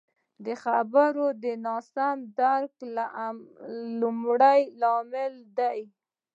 د 0.45 0.47
خبرو 0.63 1.25
د 1.43 1.45
ناسم 1.65 2.17
درک 2.39 2.73
لمړی 4.01 4.61
لامل 4.81 5.33
دادی 5.57 5.83